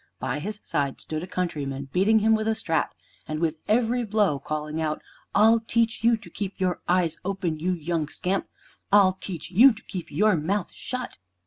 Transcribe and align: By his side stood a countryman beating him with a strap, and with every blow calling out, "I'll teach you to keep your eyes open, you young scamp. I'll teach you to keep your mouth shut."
By 0.19 0.39
his 0.39 0.59
side 0.63 0.99
stood 0.99 1.21
a 1.21 1.27
countryman 1.27 1.89
beating 1.93 2.17
him 2.17 2.33
with 2.33 2.47
a 2.47 2.55
strap, 2.55 2.95
and 3.27 3.39
with 3.39 3.57
every 3.67 4.03
blow 4.03 4.39
calling 4.39 4.81
out, 4.81 4.99
"I'll 5.35 5.59
teach 5.59 6.03
you 6.03 6.17
to 6.17 6.29
keep 6.31 6.59
your 6.59 6.81
eyes 6.87 7.19
open, 7.23 7.59
you 7.59 7.73
young 7.73 8.07
scamp. 8.07 8.47
I'll 8.91 9.13
teach 9.21 9.51
you 9.51 9.71
to 9.71 9.83
keep 9.83 10.09
your 10.09 10.35
mouth 10.35 10.71
shut." 10.73 11.19